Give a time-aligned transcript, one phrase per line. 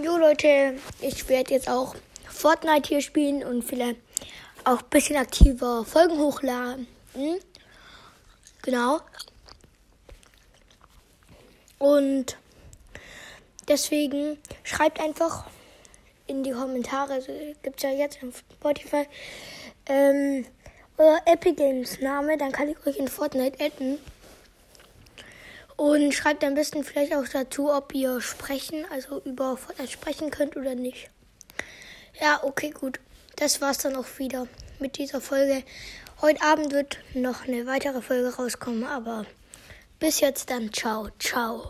[0.00, 1.96] Jo Leute, ich werde jetzt auch
[2.28, 3.98] Fortnite hier spielen und vielleicht
[4.62, 6.86] auch ein bisschen aktiver Folgen hochladen.
[8.62, 9.00] Genau.
[11.78, 12.36] Und
[13.66, 15.46] deswegen schreibt einfach
[16.28, 17.32] in die Kommentare, also
[17.64, 19.04] gibt es ja jetzt auf Spotify,
[19.86, 20.46] ähm,
[20.96, 23.98] euer Epic Games Name, dann kann ich euch in Fortnite adden.
[25.78, 30.56] Und schreibt am besten vielleicht auch dazu, ob ihr sprechen, also über Fortnite sprechen könnt
[30.56, 31.08] oder nicht.
[32.20, 32.98] Ja, okay, gut.
[33.36, 34.48] Das war's dann auch wieder
[34.80, 35.62] mit dieser Folge.
[36.20, 39.24] Heute Abend wird noch eine weitere Folge rauskommen, aber
[40.00, 41.66] bis jetzt dann ciao, ciao.